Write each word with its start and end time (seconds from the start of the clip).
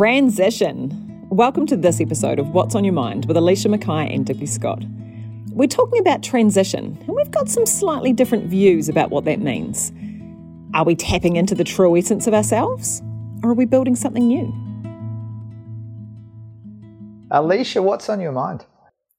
Transition. 0.00 1.28
Welcome 1.28 1.66
to 1.66 1.76
this 1.76 2.00
episode 2.00 2.38
of 2.38 2.54
What's 2.54 2.74
on 2.74 2.84
Your 2.84 2.94
Mind 2.94 3.26
with 3.26 3.36
Alicia 3.36 3.68
McKay 3.68 4.14
and 4.14 4.24
Digby 4.24 4.46
Scott. 4.46 4.82
We're 5.52 5.68
talking 5.68 6.00
about 6.00 6.22
transition, 6.22 6.96
and 7.06 7.14
we've 7.14 7.30
got 7.30 7.50
some 7.50 7.66
slightly 7.66 8.14
different 8.14 8.46
views 8.46 8.88
about 8.88 9.10
what 9.10 9.26
that 9.26 9.40
means. 9.40 9.92
Are 10.72 10.86
we 10.86 10.94
tapping 10.96 11.36
into 11.36 11.54
the 11.54 11.64
true 11.64 11.98
essence 11.98 12.26
of 12.26 12.32
ourselves, 12.32 13.02
or 13.42 13.50
are 13.50 13.54
we 13.54 13.66
building 13.66 13.94
something 13.94 14.26
new? 14.26 14.50
Alicia, 17.30 17.82
what's 17.82 18.08
on 18.08 18.20
your 18.20 18.32
mind? 18.32 18.64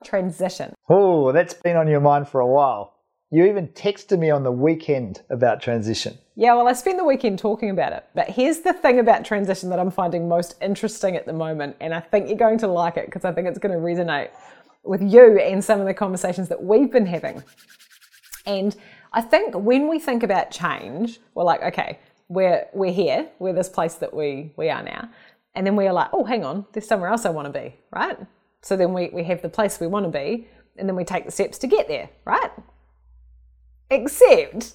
Transition. 0.04 0.74
Oh, 0.90 1.32
that's 1.32 1.54
been 1.54 1.78
on 1.78 1.90
your 1.90 2.02
mind 2.02 2.28
for 2.28 2.42
a 2.42 2.48
while. 2.48 2.96
You 3.30 3.46
even 3.46 3.68
texted 3.68 4.18
me 4.18 4.32
on 4.32 4.42
the 4.42 4.52
weekend 4.52 5.22
about 5.30 5.62
transition. 5.62 6.18
Yeah, 6.42 6.56
well, 6.56 6.68
I 6.68 6.74
spent 6.74 6.98
the 6.98 7.06
weekend 7.06 7.38
talking 7.38 7.70
about 7.70 7.94
it. 7.94 8.04
But 8.16 8.28
here's 8.28 8.62
the 8.62 8.74
thing 8.74 8.98
about 8.98 9.24
transition 9.24 9.70
that 9.70 9.78
I'm 9.78 9.92
finding 9.92 10.28
most 10.28 10.56
interesting 10.60 11.16
at 11.16 11.28
the 11.28 11.34
moment, 11.34 11.76
and 11.80 11.94
I 11.94 12.00
think 12.00 12.30
you're 12.30 12.36
going 12.36 12.58
to 12.58 12.68
like 12.68 12.98
it 12.98 13.06
because 13.06 13.26
I 13.26 13.32
think 13.32 13.48
it's 13.48 13.60
going 13.60 13.74
to 13.74 13.78
resonate 13.78 14.30
with 14.84 15.04
you 15.04 15.38
and 15.38 15.64
some 15.64 15.80
of 15.80 15.86
the 15.86 15.94
conversations 15.94 16.50
that 16.50 16.64
we've 16.64 16.92
been 16.92 17.06
having. 17.06 17.44
And 18.48 18.76
I 19.14 19.22
think 19.22 19.54
when 19.54 19.88
we 19.88 20.00
think 20.00 20.24
about 20.24 20.50
change, 20.50 21.20
we're 21.36 21.44
like, 21.44 21.62
okay, 21.62 22.00
we're 22.28 22.66
we're 22.74 22.92
here, 22.92 23.30
we're 23.38 23.54
this 23.54 23.70
place 23.70 23.94
that 23.98 24.12
we 24.12 24.52
we 24.58 24.68
are 24.72 24.82
now. 24.82 25.10
And 25.54 25.68
then 25.68 25.76
we're 25.76 25.94
like, 25.94 26.10
oh, 26.12 26.24
hang 26.24 26.44
on, 26.44 26.66
there's 26.74 26.88
somewhere 26.88 27.12
else 27.12 27.24
I 27.24 27.30
want 27.30 27.54
to 27.54 27.60
be, 27.62 27.76
right? 27.92 28.18
So 28.64 28.76
then 28.76 28.94
we, 28.94 29.10
we 29.10 29.24
have 29.26 29.44
the 29.44 29.50
place 29.50 29.80
we 29.80 29.86
want 29.86 30.08
to 30.08 30.12
be, 30.12 30.48
and 30.76 30.90
then 30.90 30.96
we 30.96 31.04
take 31.04 31.26
the 31.26 31.32
steps 31.32 31.60
to 31.60 31.68
get 31.68 31.88
there, 31.88 32.10
right? 32.26 32.50
Except 33.92 34.74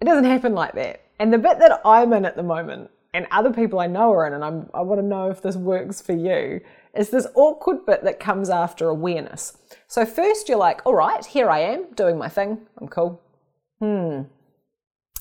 it 0.00 0.04
doesn't 0.04 0.24
happen 0.24 0.54
like 0.54 0.74
that. 0.74 1.02
And 1.18 1.32
the 1.32 1.38
bit 1.38 1.58
that 1.60 1.80
I'm 1.84 2.12
in 2.12 2.24
at 2.24 2.36
the 2.36 2.42
moment, 2.42 2.90
and 3.12 3.28
other 3.30 3.52
people 3.52 3.78
I 3.78 3.86
know 3.86 4.12
are 4.12 4.26
in, 4.26 4.32
and 4.32 4.44
I'm, 4.44 4.68
I 4.74 4.82
want 4.82 5.00
to 5.00 5.06
know 5.06 5.30
if 5.30 5.40
this 5.40 5.56
works 5.56 6.02
for 6.02 6.12
you, 6.12 6.60
is 6.94 7.10
this 7.10 7.26
awkward 7.34 7.86
bit 7.86 8.02
that 8.02 8.18
comes 8.18 8.50
after 8.50 8.88
awareness. 8.88 9.56
So, 9.86 10.04
first 10.04 10.48
you're 10.48 10.58
like, 10.58 10.84
all 10.84 10.94
right, 10.94 11.24
here 11.24 11.48
I 11.48 11.60
am 11.60 11.86
doing 11.94 12.18
my 12.18 12.28
thing, 12.28 12.66
I'm 12.78 12.88
cool. 12.88 13.22
Hmm. 13.78 14.22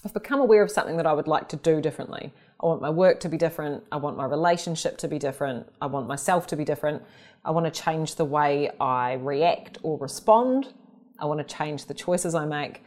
I've 0.05 0.13
become 0.13 0.41
aware 0.41 0.63
of 0.63 0.71
something 0.71 0.97
that 0.97 1.05
I 1.05 1.13
would 1.13 1.27
like 1.27 1.47
to 1.49 1.55
do 1.55 1.79
differently. 1.79 2.33
I 2.61 2.65
want 2.65 2.81
my 2.81 2.89
work 2.89 3.19
to 3.21 3.29
be 3.29 3.37
different. 3.37 3.83
I 3.91 3.97
want 3.97 4.17
my 4.17 4.25
relationship 4.25 4.97
to 4.97 5.07
be 5.07 5.17
different. 5.17 5.67
I 5.81 5.85
want 5.85 6.07
myself 6.07 6.45
to 6.47 6.57
be 6.57 6.65
different. 6.65 7.03
I 7.45 7.51
want 7.51 7.71
to 7.71 7.81
change 7.81 8.15
the 8.15 8.25
way 8.25 8.69
I 8.81 9.13
react 9.13 9.77
or 9.81 9.97
respond. 9.97 10.73
I 11.19 11.25
want 11.25 11.45
to 11.45 11.55
change 11.55 11.85
the 11.85 11.93
choices 11.93 12.35
I 12.35 12.45
make 12.45 12.83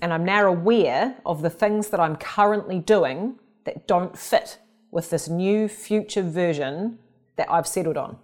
and 0.00 0.12
I'm 0.12 0.24
now 0.24 0.46
aware 0.46 1.16
of 1.26 1.42
the 1.42 1.50
things 1.50 1.88
that 1.88 2.00
I'm 2.00 2.16
currently 2.16 2.78
doing 2.78 3.38
that 3.64 3.86
don't 3.86 4.18
fit 4.18 4.58
with 4.90 5.10
this 5.10 5.28
new 5.28 5.68
future 5.68 6.22
version 6.22 6.98
that 7.36 7.50
I've 7.50 7.66
settled 7.66 7.96
on. 7.96 8.18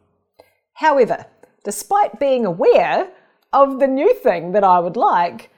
However, 0.74 1.26
despite 1.64 2.20
being 2.20 2.44
aware 2.44 3.08
of 3.52 3.80
the 3.80 3.86
new 3.86 4.12
thing 4.14 4.52
that 4.52 4.64
I 4.64 4.78
would 4.78 4.96
like, 4.96 5.50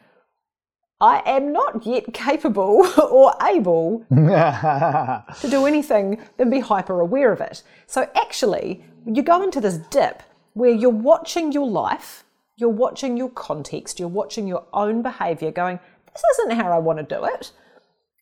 I 1.00 1.22
am 1.26 1.52
not 1.52 1.86
yet 1.86 2.12
capable 2.12 2.84
or 3.10 3.32
able 3.42 4.04
to 4.10 5.24
do 5.48 5.66
anything 5.66 6.20
than 6.36 6.50
be 6.50 6.60
hyper 6.60 7.00
aware 7.00 7.32
of 7.32 7.40
it. 7.40 7.62
So 7.86 8.08
actually, 8.14 8.84
you 9.06 9.22
go 9.22 9.42
into 9.42 9.60
this 9.60 9.78
dip 9.90 10.22
where 10.54 10.70
you're 10.70 10.90
watching 10.90 11.52
your 11.52 11.68
life, 11.68 12.24
you're 12.56 12.68
watching 12.68 13.16
your 13.16 13.30
context, 13.30 14.00
you're 14.00 14.08
watching 14.08 14.48
your 14.48 14.64
own 14.72 15.02
behavior, 15.02 15.52
going, 15.52 15.78
this 16.12 16.22
isn't 16.38 16.56
how 16.56 16.72
I 16.72 16.78
want 16.78 16.98
to 16.98 17.14
do 17.14 17.24
it. 17.24 17.52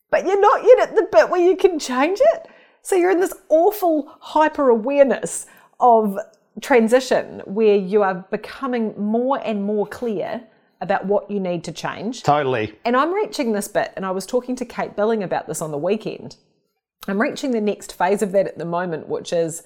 But 0.09 0.25
you're 0.25 0.39
not 0.39 0.63
yet 0.63 0.89
at 0.89 0.95
the 0.95 1.07
bit 1.11 1.29
where 1.29 1.41
you 1.41 1.55
can 1.55 1.79
change 1.79 2.19
it. 2.21 2.47
So 2.81 2.95
you're 2.95 3.11
in 3.11 3.19
this 3.19 3.33
awful 3.49 4.13
hyper 4.19 4.69
awareness 4.69 5.45
of 5.79 6.17
transition 6.61 7.41
where 7.45 7.75
you 7.75 8.01
are 8.03 8.25
becoming 8.31 8.93
more 8.97 9.39
and 9.43 9.63
more 9.63 9.85
clear 9.85 10.41
about 10.79 11.05
what 11.05 11.29
you 11.29 11.39
need 11.39 11.63
to 11.65 11.71
change. 11.71 12.23
Totally. 12.23 12.75
And 12.85 12.95
I'm 12.95 13.13
reaching 13.13 13.51
this 13.51 13.67
bit, 13.67 13.91
and 13.95 14.05
I 14.05 14.11
was 14.11 14.25
talking 14.25 14.55
to 14.57 14.65
Kate 14.65 14.95
Billing 14.95 15.23
about 15.23 15.47
this 15.47 15.61
on 15.61 15.71
the 15.71 15.77
weekend. 15.77 16.37
I'm 17.07 17.21
reaching 17.21 17.51
the 17.51 17.61
next 17.61 17.97
phase 17.97 18.21
of 18.21 18.31
that 18.33 18.47
at 18.47 18.57
the 18.57 18.65
moment, 18.65 19.07
which 19.07 19.33
is 19.33 19.63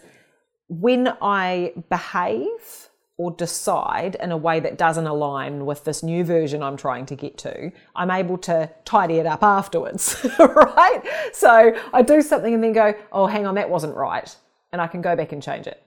when 0.68 1.14
I 1.22 1.74
behave 1.90 2.90
or 3.22 3.30
decide 3.30 4.16
in 4.16 4.32
a 4.32 4.36
way 4.36 4.60
that 4.60 4.80
doesn't 4.80 5.06
align 5.06 5.64
with 5.64 5.84
this 5.84 6.02
new 6.02 6.24
version 6.24 6.64
I'm 6.64 6.76
trying 6.76 7.06
to 7.06 7.16
get 7.16 7.38
to, 7.40 7.72
I'm 7.96 8.10
able 8.10 8.40
to 8.40 8.68
tidy 8.84 9.18
it 9.18 9.28
up 9.28 9.44
afterwards, 9.44 10.26
right? 10.40 11.04
So 11.32 11.80
I 11.94 12.02
do 12.02 12.24
something 12.24 12.52
and 12.52 12.64
then 12.64 12.74
go, 12.74 12.96
oh, 13.12 13.28
hang 13.28 13.46
on, 13.46 13.54
that 13.54 13.70
wasn't 13.70 13.96
right. 13.96 14.36
And 14.72 14.82
I 14.82 14.88
can 14.88 15.04
go 15.04 15.16
back 15.16 15.34
and 15.34 15.44
change 15.44 15.68
it. 15.68 15.86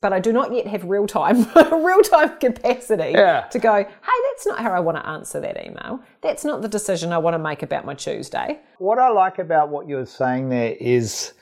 But 0.00 0.12
I 0.12 0.18
do 0.18 0.32
not 0.32 0.52
yet 0.52 0.66
have 0.66 0.82
real 0.82 1.06
time, 1.06 1.46
real 1.84 2.02
time 2.02 2.36
capacity 2.40 3.12
yeah. 3.12 3.42
to 3.52 3.58
go, 3.60 3.76
hey, 3.76 4.18
that's 4.32 4.44
not 4.44 4.58
how 4.58 4.72
I 4.72 4.80
want 4.80 4.96
to 4.96 5.08
answer 5.08 5.40
that 5.42 5.64
email. 5.64 6.00
That's 6.22 6.44
not 6.44 6.60
the 6.60 6.68
decision 6.68 7.12
I 7.12 7.18
want 7.18 7.34
to 7.34 7.38
make 7.38 7.62
about 7.62 7.84
my 7.84 7.94
Tuesday. 7.94 8.58
What 8.78 8.98
I 8.98 9.10
like 9.10 9.38
about 9.38 9.68
what 9.68 9.86
you're 9.86 10.06
saying 10.06 10.48
there 10.48 10.74
is 10.80 11.34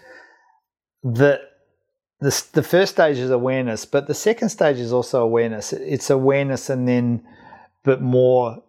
that 1.04 1.51
the, 2.22 2.44
the 2.52 2.62
first 2.62 2.92
stage 2.92 3.18
is 3.18 3.30
awareness, 3.30 3.84
but 3.84 4.06
the 4.06 4.14
second 4.14 4.50
stage 4.50 4.78
is 4.78 4.92
also 4.92 5.22
awareness. 5.22 5.72
It's 5.72 6.08
awareness 6.08 6.70
and 6.70 6.86
then, 6.86 7.26
but 7.82 8.00
more 8.00 8.62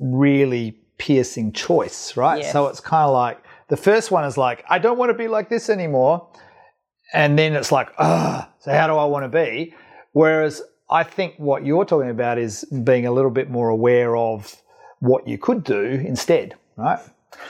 really 0.00 0.72
piercing 0.98 1.52
choice, 1.52 2.16
right? 2.16 2.44
So 2.44 2.66
it's 2.66 2.80
kind 2.80 3.04
of 3.06 3.12
like 3.12 3.42
the 3.68 3.76
first 3.76 4.10
one 4.10 4.24
is 4.24 4.36
like, 4.36 4.64
I 4.68 4.80
don't 4.80 4.98
want 4.98 5.10
to 5.10 5.14
be 5.14 5.28
like 5.28 5.48
this 5.48 5.70
anymore. 5.70 6.28
And 7.12 7.38
then 7.38 7.54
it's 7.54 7.70
like, 7.70 7.90
ah, 7.98 8.50
so 8.58 8.72
how 8.72 8.88
do 8.88 8.94
I 8.94 9.04
want 9.04 9.24
to 9.24 9.28
be? 9.28 9.74
Whereas 10.12 10.60
I 10.90 11.04
think 11.04 11.34
what 11.38 11.64
you're 11.64 11.84
talking 11.84 12.10
about 12.10 12.38
is 12.38 12.64
being 12.64 13.06
a 13.06 13.12
little 13.12 13.30
bit 13.30 13.50
more 13.50 13.68
aware 13.68 14.16
of 14.16 14.56
what 14.98 15.28
you 15.28 15.38
could 15.38 15.62
do 15.62 15.82
instead, 15.82 16.56
right? 16.76 16.98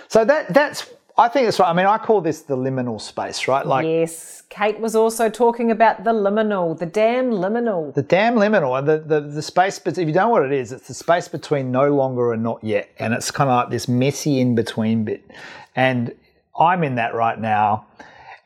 So 0.08 0.24
that 0.26 0.52
that's 0.52 0.92
I 1.18 1.28
think 1.28 1.46
that's 1.46 1.58
right. 1.58 1.68
I 1.68 1.72
mean, 1.72 1.86
I 1.86 1.98
call 1.98 2.20
this 2.20 2.42
the 2.42 2.56
liminal 2.56 3.00
space, 3.00 3.46
right? 3.48 3.66
Like 3.66 3.84
yes, 3.84 4.42
Kate 4.48 4.80
was 4.80 4.94
also 4.94 5.28
talking 5.28 5.70
about 5.70 6.04
the 6.04 6.12
liminal, 6.12 6.78
the 6.78 6.86
damn 6.86 7.30
liminal, 7.30 7.92
the 7.94 8.02
damn 8.02 8.36
liminal, 8.36 8.78
and 8.78 8.88
the 8.88 8.98
the, 8.98 9.20
the 9.20 9.42
space. 9.42 9.78
But 9.78 9.98
if 9.98 10.06
you 10.06 10.14
don't 10.14 10.24
know 10.24 10.28
what 10.30 10.44
it 10.44 10.52
is, 10.52 10.72
it's 10.72 10.88
the 10.88 10.94
space 10.94 11.28
between 11.28 11.70
no 11.70 11.94
longer 11.94 12.32
and 12.32 12.42
not 12.42 12.62
yet, 12.62 12.90
and 12.98 13.12
it's 13.12 13.30
kind 13.30 13.50
of 13.50 13.56
like 13.56 13.70
this 13.70 13.88
messy 13.88 14.40
in 14.40 14.54
between 14.54 15.04
bit. 15.04 15.30
And 15.76 16.14
I'm 16.58 16.82
in 16.84 16.96
that 16.96 17.14
right 17.14 17.38
now. 17.38 17.86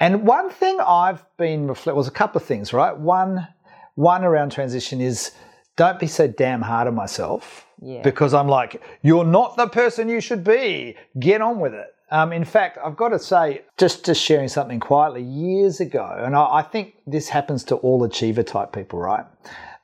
And 0.01 0.27
one 0.27 0.51
thing 0.51 0.79
I've 0.81 1.25
been 1.37 1.69
reflect 1.69 1.97
was 1.97 2.09
a 2.09 2.13
couple 2.13 2.41
of 2.41 2.47
things, 2.47 2.73
right? 2.73 2.97
One 2.97 3.47
one 3.95 4.25
around 4.25 4.51
transition 4.51 5.01
is 5.01 5.31
don't 5.77 5.99
be 5.99 6.07
so 6.07 6.27
damn 6.27 6.63
hard 6.63 6.89
on 6.89 6.95
myself. 6.95 7.67
Yeah. 7.81 8.03
Because 8.03 8.35
I'm 8.35 8.49
like, 8.49 8.83
you're 9.03 9.25
not 9.25 9.57
the 9.57 9.69
person 9.69 10.09
you 10.09 10.21
should 10.21 10.45
be. 10.45 10.97
Get 11.19 11.41
on 11.41 11.61
with 11.61 11.75
it. 11.75 11.95
Um, 12.15 12.33
in 12.33 12.45
fact, 12.45 12.79
I've 12.79 12.97
got 12.97 13.09
to 13.09 13.19
say, 13.19 13.63
just 13.77 14.05
just 14.05 14.23
sharing 14.23 14.47
something 14.47 14.79
quietly, 14.79 15.21
years 15.21 15.81
ago, 15.81 16.15
and 16.17 16.37
I, 16.37 16.59
I 16.59 16.63
think 16.63 16.95
this 17.09 17.29
happens 17.29 17.65
to 17.65 17.75
all 17.79 18.05
achiever 18.05 18.45
type 18.45 18.73
people, 18.73 19.01
right? 19.01 19.25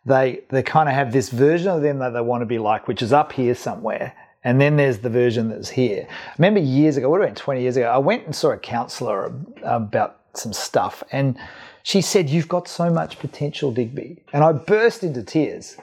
They 0.07 0.43
they 0.49 0.63
kind 0.63 0.89
of 0.89 0.95
have 0.95 1.13
this 1.13 1.29
version 1.31 1.67
of 1.67 1.83
them 1.83 1.99
that 1.99 2.11
they 2.11 2.21
want 2.21 2.43
to 2.43 2.47
be 2.47 2.61
like, 2.61 2.87
which 2.87 3.03
is 3.03 3.13
up 3.13 3.33
here 3.33 3.57
somewhere, 3.57 4.15
and 4.45 4.61
then 4.61 4.77
there's 4.77 4.99
the 4.99 5.11
version 5.11 5.49
that's 5.49 5.71
here. 5.71 6.07
I 6.09 6.33
remember 6.39 6.61
years 6.61 6.97
ago, 6.97 7.11
what 7.11 7.21
have 7.21 7.29
been 7.31 7.35
20 7.35 7.63
years 7.63 7.77
ago, 7.77 7.91
I 7.91 7.99
went 7.99 8.27
and 8.27 8.37
saw 8.37 8.53
a 8.53 8.59
counselor 8.59 9.35
about 9.65 10.21
some 10.35 10.53
stuff, 10.53 11.03
and 11.11 11.37
she 11.83 12.01
said, 12.01 12.31
"You've 12.31 12.49
got 12.49 12.69
so 12.69 12.93
much 12.93 13.19
potential, 13.19 13.73
Digby," 13.73 14.23
and 14.33 14.45
I 14.45 14.53
burst 14.53 15.03
into 15.03 15.25
tears, 15.25 15.79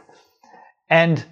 and 0.89 1.25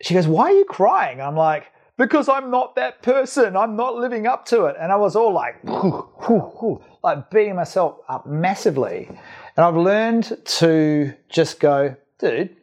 she 0.00 0.14
goes, 0.14 0.26
"Why 0.26 0.44
are 0.44 0.58
you 0.60 0.64
crying?" 0.64 1.20
I'm 1.20 1.36
like 1.36 1.66
because 2.00 2.30
I'm 2.30 2.50
not 2.50 2.76
that 2.76 3.02
person. 3.02 3.58
I'm 3.58 3.76
not 3.76 3.94
living 3.94 4.26
up 4.26 4.46
to 4.46 4.64
it. 4.64 4.76
And 4.80 4.90
I 4.90 4.96
was 4.96 5.14
all 5.14 5.34
like, 5.34 5.62
whoo, 5.62 6.08
whoo, 6.26 6.52
whoo, 6.58 6.84
like 7.04 7.30
beating 7.30 7.56
myself 7.56 7.98
up 8.08 8.26
massively. 8.26 9.06
And 9.06 9.66
I've 9.66 9.76
learned 9.76 10.38
to 10.46 11.12
just 11.28 11.60
go, 11.60 11.94
dude, 12.18 12.56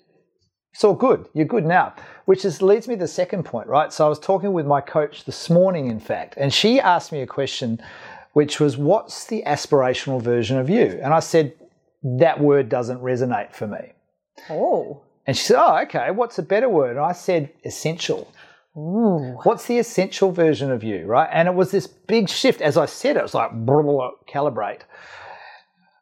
it's 0.73 0.83
all 0.83 0.95
good. 0.95 1.27
You're 1.35 1.45
good 1.45 1.67
now. 1.67 1.93
Which 2.25 2.45
is, 2.45 2.63
leads 2.63 2.87
me 2.87 2.95
to 2.95 3.01
the 3.01 3.07
second 3.07 3.43
point, 3.43 3.67
right? 3.67 3.93
So 3.93 4.07
I 4.07 4.09
was 4.09 4.17
talking 4.17 4.53
with 4.53 4.65
my 4.65 4.81
coach 4.81 5.25
this 5.25 5.51
morning, 5.51 5.85
in 5.85 5.99
fact, 5.99 6.33
and 6.37 6.51
she 6.51 6.79
asked 6.79 7.11
me 7.11 7.21
a 7.21 7.27
question, 7.27 7.79
which 8.33 8.59
was, 8.59 8.75
what's 8.75 9.27
the 9.27 9.43
aspirational 9.45 10.19
version 10.19 10.57
of 10.57 10.67
you? 10.67 10.99
And 11.03 11.13
I 11.13 11.19
said, 11.19 11.53
that 12.01 12.39
word 12.39 12.69
doesn't 12.69 13.01
resonate 13.01 13.53
for 13.53 13.67
me. 13.67 13.93
Oh. 14.49 15.03
And 15.27 15.37
she 15.37 15.43
said, 15.43 15.59
oh, 15.59 15.77
okay, 15.83 16.09
what's 16.09 16.39
a 16.39 16.43
better 16.43 16.69
word? 16.69 16.97
And 16.97 17.05
I 17.05 17.11
said, 17.11 17.51
essential. 17.63 18.31
Ooh. 18.77 19.39
What's 19.43 19.65
the 19.65 19.79
essential 19.79 20.31
version 20.31 20.71
of 20.71 20.83
you, 20.83 21.05
right? 21.05 21.29
And 21.31 21.47
it 21.47 21.55
was 21.55 21.71
this 21.71 21.87
big 21.87 22.29
shift. 22.29 22.61
As 22.61 22.77
I 22.77 22.85
said, 22.85 23.17
it 23.17 23.23
was 23.23 23.33
like 23.33 23.51
blah, 23.51 23.81
blah, 23.81 24.11
calibrate. 24.29 24.81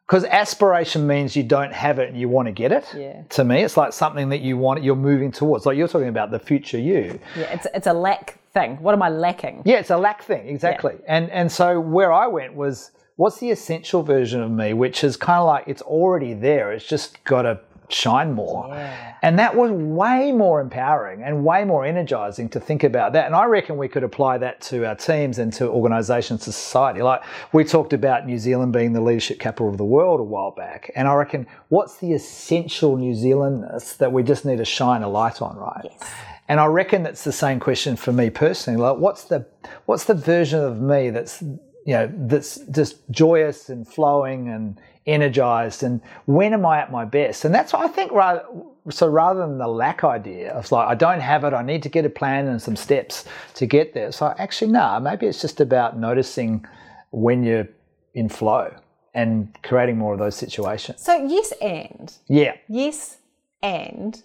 Because 0.06 0.24
aspiration 0.24 1.04
means 1.06 1.34
you 1.34 1.42
don't 1.42 1.72
have 1.72 1.98
it 1.98 2.08
and 2.08 2.20
you 2.20 2.28
want 2.28 2.46
to 2.46 2.52
get 2.52 2.70
it. 2.70 2.86
Yeah. 2.94 3.22
To 3.30 3.44
me, 3.44 3.64
it's 3.64 3.76
like 3.76 3.92
something 3.92 4.28
that 4.28 4.40
you 4.40 4.56
want, 4.56 4.84
you're 4.84 4.94
moving 4.94 5.32
towards. 5.32 5.66
Like 5.66 5.76
you're 5.76 5.88
talking 5.88 6.08
about 6.08 6.30
the 6.30 6.38
future 6.38 6.78
you. 6.78 7.18
Yeah, 7.36 7.52
it's 7.52 7.66
it's 7.74 7.86
a 7.88 7.92
lack 7.92 8.38
thing. 8.52 8.76
What 8.80 8.94
am 8.94 9.02
I 9.02 9.08
lacking? 9.08 9.62
Yeah, 9.64 9.78
it's 9.78 9.90
a 9.90 9.96
lack 9.96 10.22
thing, 10.22 10.46
exactly. 10.46 10.94
Yeah. 11.00 11.16
And 11.16 11.30
and 11.30 11.50
so 11.50 11.80
where 11.80 12.12
I 12.12 12.28
went 12.28 12.54
was 12.54 12.92
what's 13.16 13.38
the 13.38 13.50
essential 13.50 14.04
version 14.04 14.42
of 14.42 14.50
me, 14.50 14.74
which 14.74 15.02
is 15.02 15.16
kind 15.16 15.40
of 15.40 15.46
like 15.46 15.64
it's 15.66 15.82
already 15.82 16.34
there. 16.34 16.72
It's 16.72 16.86
just 16.86 17.24
got 17.24 17.42
to 17.42 17.58
shine 17.88 18.32
more. 18.32 18.66
Yeah. 18.68 19.14
And 19.22 19.38
that 19.38 19.56
was 19.56 19.70
way 19.70 20.32
more 20.32 20.60
empowering 20.60 21.22
and 21.22 21.44
way 21.44 21.64
more 21.64 21.84
energizing 21.84 22.48
to 22.50 22.60
think 22.60 22.84
about 22.84 23.12
that. 23.14 23.26
And 23.26 23.34
I 23.34 23.44
reckon 23.44 23.76
we 23.76 23.88
could 23.88 24.04
apply 24.04 24.38
that 24.38 24.60
to 24.62 24.86
our 24.86 24.94
teams 24.94 25.38
and 25.38 25.52
to 25.54 25.68
organizations, 25.68 26.44
to 26.44 26.52
society. 26.52 27.02
Like 27.02 27.22
we 27.52 27.64
talked 27.64 27.92
about 27.92 28.26
New 28.26 28.38
Zealand 28.38 28.72
being 28.72 28.92
the 28.92 29.00
leadership 29.00 29.38
capital 29.38 29.68
of 29.68 29.78
the 29.78 29.84
world 29.84 30.20
a 30.20 30.24
while 30.24 30.50
back. 30.50 30.90
And 30.94 31.08
I 31.08 31.14
reckon 31.14 31.46
what's 31.68 31.98
the 31.98 32.12
essential 32.12 32.96
New 32.96 33.14
Zealandness 33.14 33.96
that 33.98 34.12
we 34.12 34.22
just 34.22 34.44
need 34.44 34.58
to 34.58 34.64
shine 34.64 35.02
a 35.02 35.08
light 35.08 35.42
on, 35.42 35.56
right? 35.56 35.84
Yes. 35.84 36.10
And 36.48 36.60
I 36.60 36.66
reckon 36.66 37.02
that's 37.02 37.24
the 37.24 37.32
same 37.32 37.58
question 37.58 37.96
for 37.96 38.12
me 38.12 38.30
personally. 38.30 38.80
Like 38.80 38.98
what's 38.98 39.24
the 39.24 39.46
what's 39.86 40.04
the 40.04 40.14
version 40.14 40.60
of 40.60 40.80
me 40.80 41.10
that's 41.10 41.42
you 41.86 41.94
know 41.94 42.12
that's 42.14 42.56
just 42.70 42.96
joyous 43.10 43.68
and 43.70 43.88
flowing 43.88 44.48
and 44.48 44.78
energized 45.06 45.84
and 45.84 46.00
when 46.26 46.52
am 46.52 46.66
I 46.66 46.80
at 46.80 46.90
my 46.90 47.04
best? 47.04 47.44
And 47.44 47.54
that's 47.54 47.72
what 47.72 47.82
I 47.82 47.88
think 47.88 48.12
rather 48.12 48.44
so 48.90 49.06
rather 49.06 49.40
than 49.40 49.58
the 49.58 49.68
lack 49.68 50.04
idea 50.04 50.52
of 50.52 50.70
like 50.70 50.88
I 50.88 50.94
don't 50.94 51.20
have 51.20 51.44
it, 51.44 51.54
I 51.54 51.62
need 51.62 51.82
to 51.84 51.88
get 51.88 52.04
a 52.04 52.10
plan 52.10 52.46
and 52.48 52.60
some 52.60 52.76
steps 52.76 53.24
to 53.54 53.66
get 53.66 53.94
there. 53.94 54.12
So 54.12 54.34
actually 54.38 54.72
nah, 54.72 55.00
maybe 55.00 55.26
it's 55.26 55.40
just 55.40 55.60
about 55.60 55.98
noticing 55.98 56.66
when 57.10 57.42
you're 57.42 57.68
in 58.14 58.28
flow 58.28 58.74
and 59.16 59.48
creating 59.62 59.96
more 59.96 60.12
of 60.12 60.18
those 60.18 60.36
situations. 60.36 61.02
So, 61.02 61.26
yes, 61.26 61.52
and. 61.60 62.12
Yeah. 62.28 62.56
Yes, 62.68 63.16
and 63.62 64.22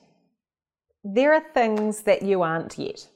there 1.04 1.34
are 1.34 1.44
things 1.54 2.02
that 2.02 2.22
you 2.22 2.42
aren't 2.42 2.78
yet. 2.78 3.08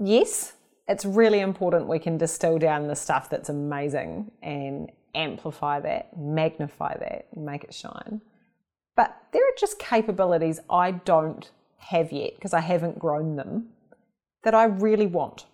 Yes, 0.00 0.54
it's 0.88 1.04
really 1.04 1.40
important 1.40 1.88
we 1.88 1.98
can 1.98 2.16
distill 2.16 2.58
down 2.58 2.86
the 2.86 2.94
stuff 2.94 3.28
that's 3.28 3.48
amazing 3.48 4.30
and 4.42 4.90
amplify 5.14 5.80
that, 5.80 6.16
magnify 6.16 6.96
that, 6.98 7.36
make 7.36 7.64
it 7.64 7.74
shine. 7.74 8.20
But 8.94 9.16
there 9.32 9.42
are 9.42 9.56
just 9.58 9.78
capabilities 9.78 10.60
I 10.70 10.92
don't 10.92 11.50
have 11.78 12.12
yet 12.12 12.34
because 12.36 12.54
I 12.54 12.60
haven't 12.60 12.98
grown 12.98 13.36
them 13.36 13.68
that 14.44 14.54
I 14.54 14.64
really 14.64 15.06
want. 15.06 15.46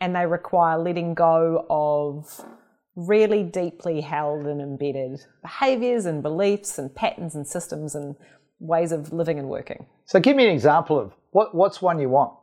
And 0.00 0.14
they 0.14 0.26
require 0.26 0.78
letting 0.78 1.14
go 1.14 1.66
of 1.68 2.40
really 2.94 3.42
deeply 3.42 4.00
held 4.00 4.46
and 4.46 4.60
embedded 4.60 5.20
behaviors 5.42 6.06
and 6.06 6.22
beliefs 6.22 6.78
and 6.78 6.94
patterns 6.94 7.34
and 7.34 7.46
systems 7.46 7.94
and 7.94 8.14
ways 8.60 8.92
of 8.92 9.12
living 9.12 9.38
and 9.38 9.48
working. 9.48 9.86
So 10.04 10.20
give 10.20 10.36
me 10.36 10.46
an 10.46 10.52
example 10.52 10.98
of 10.98 11.12
what, 11.30 11.54
what's 11.54 11.82
one 11.82 11.98
you 11.98 12.08
want? 12.08 12.37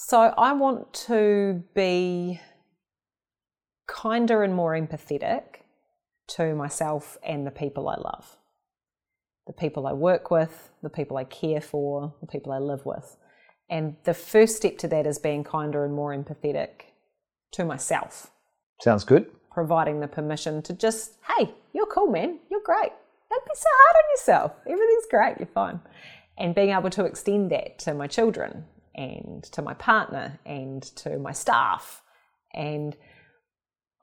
So 0.00 0.32
I 0.38 0.52
want 0.52 0.94
to 1.08 1.64
be 1.74 2.40
kinder 3.88 4.44
and 4.44 4.54
more 4.54 4.72
empathetic 4.74 5.62
to 6.28 6.54
myself 6.54 7.18
and 7.24 7.44
the 7.44 7.50
people 7.50 7.88
I 7.88 7.96
love. 7.96 8.36
The 9.48 9.52
people 9.54 9.88
I 9.88 9.94
work 9.94 10.30
with, 10.30 10.70
the 10.84 10.88
people 10.88 11.16
I 11.16 11.24
care 11.24 11.60
for, 11.60 12.14
the 12.20 12.28
people 12.28 12.52
I 12.52 12.58
live 12.58 12.86
with. 12.86 13.16
And 13.68 13.96
the 14.04 14.14
first 14.14 14.56
step 14.56 14.78
to 14.78 14.88
that 14.88 15.04
is 15.04 15.18
being 15.18 15.42
kinder 15.42 15.84
and 15.84 15.92
more 15.92 16.16
empathetic 16.16 16.92
to 17.52 17.64
myself. 17.64 18.30
Sounds 18.80 19.02
good. 19.02 19.26
Providing 19.50 19.98
the 19.98 20.06
permission 20.06 20.62
to 20.62 20.74
just, 20.74 21.14
hey, 21.26 21.52
you're 21.72 21.86
cool, 21.86 22.06
man. 22.06 22.38
You're 22.52 22.62
great. 22.64 22.92
Don't 23.30 23.44
be 23.44 23.50
so 23.52 23.68
hard 23.68 23.96
on 23.96 24.10
yourself. 24.12 24.52
Everything's 24.64 25.06
great. 25.10 25.38
You're 25.40 25.48
fine. 25.52 25.80
And 26.38 26.54
being 26.54 26.70
able 26.70 26.90
to 26.90 27.04
extend 27.04 27.50
that 27.50 27.80
to 27.80 27.94
my 27.94 28.06
children 28.06 28.64
and 28.98 29.44
to 29.44 29.62
my 29.62 29.74
partner 29.74 30.40
and 30.44 30.82
to 30.82 31.18
my 31.18 31.32
staff. 31.32 32.02
And 32.52 32.96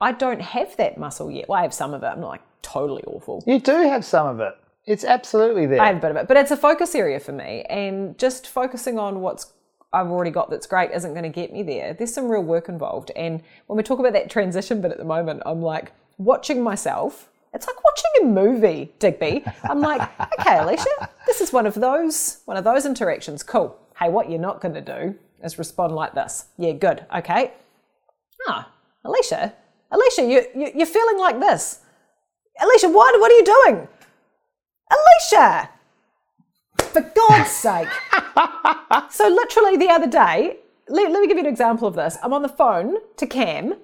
I 0.00 0.12
don't 0.12 0.40
have 0.40 0.76
that 0.78 0.98
muscle 0.98 1.30
yet. 1.30 1.48
Well, 1.48 1.58
I 1.58 1.62
have 1.62 1.74
some 1.74 1.92
of 1.92 2.02
it. 2.02 2.06
I'm 2.06 2.20
not 2.20 2.28
like 2.28 2.42
totally 2.62 3.02
awful. 3.06 3.44
You 3.46 3.60
do 3.60 3.72
have 3.72 4.04
some 4.04 4.26
of 4.26 4.40
it. 4.40 4.54
It's 4.86 5.04
absolutely 5.04 5.66
there. 5.66 5.82
I 5.82 5.88
have 5.88 5.96
a 5.96 6.00
bit 6.00 6.10
of 6.12 6.16
it, 6.16 6.28
but 6.28 6.36
it's 6.38 6.50
a 6.50 6.56
focus 6.56 6.94
area 6.94 7.20
for 7.20 7.32
me. 7.32 7.64
And 7.68 8.18
just 8.18 8.46
focusing 8.46 8.98
on 8.98 9.20
what's 9.20 9.52
I've 9.92 10.08
already 10.08 10.30
got 10.30 10.50
that's 10.50 10.66
great 10.66 10.90
isn't 10.92 11.12
going 11.12 11.22
to 11.22 11.28
get 11.28 11.52
me 11.52 11.62
there. 11.62 11.94
There's 11.94 12.12
some 12.12 12.28
real 12.28 12.42
work 12.42 12.68
involved. 12.68 13.10
And 13.16 13.42
when 13.66 13.76
we 13.76 13.82
talk 13.82 13.98
about 13.98 14.14
that 14.14 14.30
transition 14.30 14.80
bit 14.80 14.92
at 14.92 14.98
the 14.98 15.04
moment, 15.04 15.42
I'm 15.46 15.62
like 15.62 15.92
watching 16.18 16.62
myself. 16.62 17.30
It's 17.52 17.66
like 17.66 17.76
watching 17.84 18.10
a 18.22 18.24
movie, 18.26 18.92
Digby. 18.98 19.44
I'm 19.64 19.80
like, 19.80 20.02
okay, 20.40 20.58
Alicia, 20.58 21.10
this 21.26 21.40
is 21.40 21.52
one 21.52 21.66
of 21.66 21.74
those 21.74 22.40
one 22.46 22.56
of 22.56 22.64
those 22.64 22.86
interactions. 22.86 23.42
Cool. 23.42 23.78
Hey, 23.98 24.08
what 24.10 24.30
you're 24.30 24.38
not 24.38 24.60
going 24.60 24.74
to 24.74 24.80
do 24.80 25.14
is 25.42 25.58
respond 25.58 25.94
like 25.94 26.14
this. 26.14 26.46
Yeah, 26.58 26.72
good. 26.72 27.06
Okay. 27.14 27.52
Ah, 28.46 28.70
Alicia, 29.04 29.54
Alicia, 29.90 30.22
you, 30.22 30.44
you, 30.54 30.72
you're 30.74 30.86
feeling 30.86 31.18
like 31.18 31.40
this. 31.40 31.80
Alicia, 32.60 32.88
what, 32.88 33.18
what 33.20 33.30
are 33.30 33.34
you 33.34 33.44
doing? 33.44 33.88
Alicia! 34.90 35.70
For 36.78 37.00
God's 37.00 37.50
sake. 37.50 37.88
so, 39.10 39.28
literally, 39.28 39.76
the 39.76 39.88
other 39.88 40.06
day, 40.06 40.58
let, 40.88 41.10
let 41.10 41.20
me 41.20 41.26
give 41.26 41.36
you 41.36 41.44
an 41.44 41.50
example 41.50 41.88
of 41.88 41.94
this. 41.94 42.18
I'm 42.22 42.32
on 42.32 42.42
the 42.42 42.48
phone 42.48 42.96
to 43.16 43.26
Cam, 43.26 43.74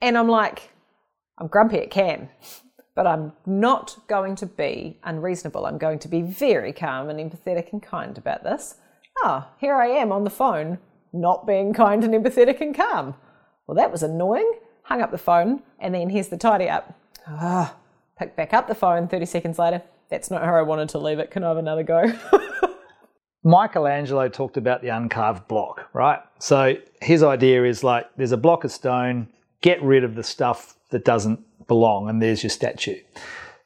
and 0.00 0.16
I'm 0.16 0.28
like, 0.28 0.70
I'm 1.38 1.46
grumpy 1.46 1.78
at 1.78 1.90
Cam, 1.90 2.28
but 2.94 3.06
I'm 3.06 3.32
not 3.46 3.98
going 4.08 4.36
to 4.36 4.46
be 4.46 4.98
unreasonable. 5.04 5.66
I'm 5.66 5.78
going 5.78 5.98
to 6.00 6.08
be 6.08 6.22
very 6.22 6.72
calm 6.72 7.08
and 7.08 7.18
empathetic 7.18 7.72
and 7.72 7.82
kind 7.82 8.16
about 8.16 8.44
this. 8.44 8.76
Ah, 9.22 9.48
oh, 9.48 9.54
here 9.60 9.74
I 9.76 9.86
am 9.88 10.10
on 10.12 10.24
the 10.24 10.30
phone, 10.30 10.78
not 11.12 11.46
being 11.46 11.72
kind 11.72 12.02
and 12.02 12.14
empathetic 12.14 12.60
and 12.60 12.74
calm. 12.74 13.14
Well, 13.66 13.76
that 13.76 13.92
was 13.92 14.02
annoying 14.02 14.50
hung 14.84 15.00
up 15.00 15.10
the 15.10 15.18
phone, 15.18 15.62
and 15.80 15.94
then 15.94 16.08
here's 16.08 16.28
the 16.28 16.36
tidy 16.36 16.68
up. 16.68 16.94
Ah, 17.26 17.74
picked 18.18 18.36
back 18.36 18.54
up 18.54 18.68
the 18.68 18.74
phone 18.74 19.08
30 19.08 19.26
seconds 19.26 19.58
later. 19.58 19.82
That's 20.10 20.30
not 20.30 20.44
how 20.44 20.54
I 20.54 20.62
wanted 20.62 20.90
to 20.90 20.98
leave 20.98 21.18
it. 21.18 21.30
Can 21.30 21.42
I 21.42 21.48
have 21.48 21.56
another 21.56 21.82
go? 21.82 22.12
Michelangelo 23.44 24.28
talked 24.28 24.56
about 24.56 24.82
the 24.82 24.88
uncarved 24.88 25.48
block, 25.48 25.88
right? 25.92 26.20
So 26.38 26.76
his 27.02 27.22
idea 27.22 27.64
is 27.64 27.82
like 27.82 28.06
there's 28.16 28.32
a 28.32 28.36
block 28.36 28.64
of 28.64 28.70
stone, 28.70 29.28
get 29.60 29.82
rid 29.82 30.04
of 30.04 30.14
the 30.14 30.22
stuff 30.22 30.74
that 30.90 31.04
doesn't 31.04 31.40
belong, 31.66 32.08
and 32.08 32.22
there's 32.22 32.42
your 32.42 32.50
statue. 32.50 33.00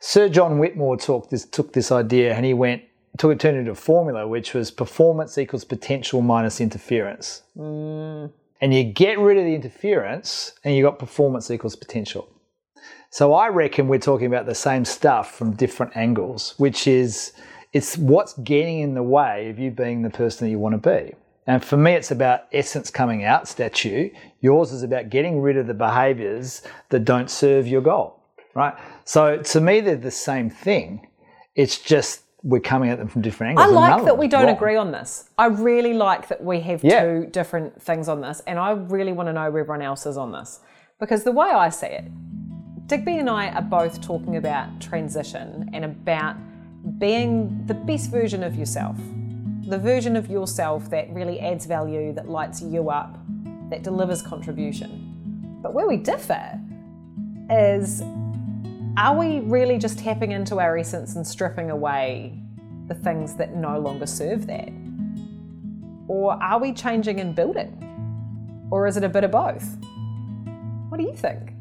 Sir 0.01 0.29
John 0.29 0.59
Whitmore 0.59 0.97
took 0.97 1.29
this, 1.31 1.45
took 1.45 1.73
this 1.73 1.91
idea 1.91 2.33
and 2.35 2.47
he 2.47 2.55
went 2.55 2.83
took 3.19 3.33
it 3.33 3.41
turned 3.41 3.59
into 3.59 3.73
a 3.73 3.75
formula, 3.75 4.27
which 4.27 4.55
was 4.55 4.71
performance 4.71 5.39
equals 5.39 5.65
potential 5.65 6.23
minus 6.23 6.61
interference. 6.61 7.43
Mm 7.57 8.31
and 8.61 8.75
you 8.75 8.85
get 8.85 9.19
rid 9.19 9.39
of 9.39 9.45
the 9.45 9.55
interference 9.55 10.53
and 10.65 10.75
you 10.75 10.83
got 10.83 10.99
performance 10.99 11.51
equals 11.51 11.77
potential. 11.77 12.29
So 13.11 13.33
I 13.33 13.49
reckon 13.49 13.89
we're 13.89 13.99
talking 13.99 14.27
about 14.27 14.47
the 14.47 14.55
same 14.55 14.85
stuff 14.85 15.35
from 15.35 15.53
different 15.53 15.97
angles, 15.97 16.55
which 16.59 16.87
is 16.87 17.33
it's 17.73 17.97
what's 17.97 18.35
getting 18.35 18.81
in 18.81 18.95
the 18.95 19.03
way 19.03 19.49
of 19.49 19.59
you 19.59 19.71
being 19.71 20.03
the 20.03 20.11
person 20.11 20.47
that 20.47 20.51
you 20.51 20.59
want 20.59 20.81
to 20.81 20.91
be. 20.91 21.15
And 21.47 21.65
for 21.65 21.79
me, 21.79 21.93
it's 21.93 22.11
about 22.11 22.43
essence 22.53 22.91
coming 22.91 23.25
out, 23.25 23.49
statue. 23.49 24.11
Yours 24.41 24.73
is 24.73 24.83
about 24.83 25.09
getting 25.09 25.41
rid 25.41 25.57
of 25.57 25.67
the 25.67 25.75
behaviors 25.75 26.63
that 26.91 27.07
don't 27.07 27.31
serve 27.31 27.67
your 27.67 27.81
goal, 27.81 28.23
right? 28.55 28.75
So 29.05 29.39
to 29.39 29.61
me, 29.61 29.81
they're 29.81 29.97
the 29.97 30.11
same 30.11 30.51
thing. 30.51 31.09
It's 31.55 31.79
just 31.79 32.23
we're 32.43 32.61
coming 32.61 32.91
at 32.91 32.99
them 32.99 33.09
from 33.09 33.23
different 33.23 33.59
angles. 33.59 33.77
I 33.77 33.89
like 33.89 34.05
that 34.05 34.17
we 34.17 34.29
don't 34.29 34.47
wrong. 34.47 34.55
agree 34.55 34.77
on 34.77 34.93
this. 34.93 35.29
I 35.37 35.47
really 35.47 35.95
like 35.95 36.29
that 36.29 36.43
we 36.43 36.61
have 36.61 36.85
yeah. 36.85 37.03
two 37.03 37.27
different 37.27 37.81
things 37.83 38.09
on 38.09 38.21
this, 38.21 38.41
and 38.47 38.59
I 38.59 38.71
really 38.71 39.13
want 39.13 39.29
to 39.29 39.33
know 39.33 39.51
where 39.51 39.63
everyone 39.63 39.83
else 39.83 40.07
is 40.07 40.17
on 40.17 40.33
this. 40.33 40.61
Because 41.01 41.25
the 41.25 41.33
way 41.33 41.49
I 41.49 41.69
see 41.69 41.87
it, 41.87 42.05
Digby 42.87 43.19
and 43.19 43.29
I 43.29 43.51
are 43.51 43.63
both 43.63 44.01
talking 44.01 44.37
about 44.37 44.81
transition 44.81 45.69
and 45.73 45.85
about 45.85 46.37
being 46.99 47.67
the 47.67 47.75
best 47.75 48.11
version 48.11 48.43
of 48.43 48.57
yourself. 48.57 48.97
The 49.67 49.79
version 49.79 50.17
of 50.17 50.31
yourself 50.31 50.89
that 50.91 51.13
really 51.13 51.41
adds 51.41 51.67
value, 51.67 52.13
that 52.15 52.29
lights 52.29 52.63
you 52.63 52.89
up, 52.89 53.19
that 53.71 53.83
delivers 53.83 54.23
contribution. 54.23 55.59
But 55.63 55.75
where 55.75 55.87
we 55.87 55.97
differ 55.99 56.59
is 57.51 58.03
are 58.99 59.17
we 59.17 59.39
really 59.39 59.79
just 59.79 60.01
tapping 60.01 60.33
into 60.33 60.59
our 60.59 60.77
essence 60.77 61.15
and 61.15 61.25
stripping 61.25 61.71
away 61.71 62.37
the 62.89 62.95
things 62.95 63.35
that 63.35 63.55
no 63.55 63.79
longer 63.79 64.07
serve 64.07 64.49
that? 64.49 64.71
Or 66.09 66.33
are 66.43 66.59
we 66.59 66.73
changing 66.73 67.21
and 67.21 67.33
building? 67.33 67.73
Or 68.73 68.89
is 68.89 68.97
it 68.97 69.05
a 69.05 69.09
bit 69.09 69.23
of 69.23 69.31
both? 69.31 69.77
What 70.89 70.99
do 70.99 71.05
you 71.05 71.15
think? 71.15 71.53